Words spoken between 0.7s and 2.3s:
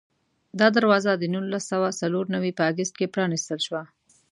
دروازه د نولس سوه څلور